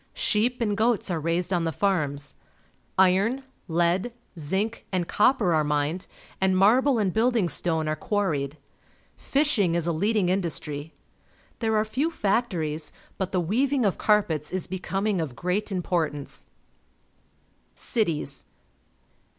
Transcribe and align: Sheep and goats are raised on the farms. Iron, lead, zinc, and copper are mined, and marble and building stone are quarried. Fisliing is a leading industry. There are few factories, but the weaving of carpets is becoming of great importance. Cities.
Sheep 0.15 0.61
and 0.61 0.75
goats 0.75 1.11
are 1.11 1.19
raised 1.19 1.53
on 1.53 1.63
the 1.63 1.71
farms. 1.71 2.33
Iron, 2.97 3.43
lead, 3.67 4.11
zinc, 4.39 4.83
and 4.91 5.07
copper 5.07 5.53
are 5.53 5.63
mined, 5.63 6.07
and 6.41 6.57
marble 6.57 6.97
and 6.97 7.13
building 7.13 7.47
stone 7.47 7.87
are 7.87 7.95
quarried. 7.95 8.57
Fisliing 9.15 9.75
is 9.75 9.85
a 9.85 9.91
leading 9.91 10.29
industry. 10.29 10.91
There 11.59 11.75
are 11.77 11.85
few 11.85 12.09
factories, 12.09 12.91
but 13.19 13.31
the 13.31 13.39
weaving 13.39 13.85
of 13.85 13.99
carpets 13.99 14.51
is 14.51 14.65
becoming 14.65 15.21
of 15.21 15.35
great 15.35 15.71
importance. 15.71 16.47
Cities. 17.75 18.43